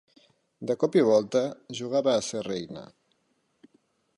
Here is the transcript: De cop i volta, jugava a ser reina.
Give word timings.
De 0.69 0.75
cop 0.83 0.95
i 0.99 1.03
volta, 1.09 1.43
jugava 1.81 2.15
a 2.17 2.25
ser 2.29 2.41
reina. 2.49 2.87